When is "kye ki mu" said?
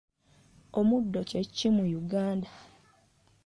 1.29-1.83